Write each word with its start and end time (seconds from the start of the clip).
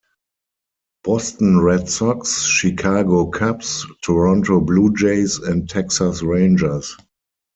Boston 1.03 1.59
Red 1.61 1.87
Sox, 1.87 2.41
Chicago 2.41 3.27
Cubs, 3.27 3.85
Toronto 4.01 4.59
Blue 4.59 4.91
Jays 4.95 5.37
and 5.37 5.69
Texas 5.69 6.23
Rangers. 6.23 6.97